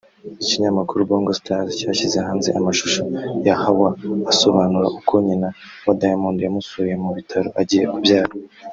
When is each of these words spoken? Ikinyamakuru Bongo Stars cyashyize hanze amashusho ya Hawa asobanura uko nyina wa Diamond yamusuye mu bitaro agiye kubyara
Ikinyamakuru 0.43 1.07
Bongo 1.09 1.31
Stars 1.39 1.69
cyashyize 1.79 2.17
hanze 2.27 2.49
amashusho 2.59 3.01
ya 3.47 3.55
Hawa 3.61 3.89
asobanura 4.31 4.87
uko 4.99 5.13
nyina 5.25 5.49
wa 5.85 5.93
Diamond 6.01 6.37
yamusuye 6.41 6.93
mu 7.03 7.09
bitaro 7.17 7.49
agiye 7.61 7.85
kubyara 7.93 8.31